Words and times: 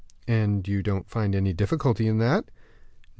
"And 0.27 0.67
you 0.67 0.81
don't 0.81 1.07
find 1.07 1.35
any 1.35 1.53
difficulty 1.53 2.07
in 2.07 2.17
that?" 2.17 2.49